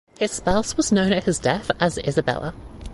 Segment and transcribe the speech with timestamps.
[0.17, 2.55] His spouse was known at his death as Isabella.